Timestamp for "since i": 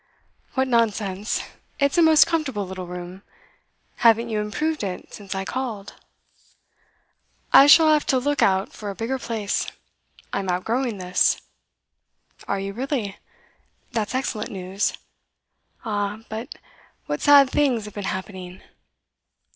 5.13-5.45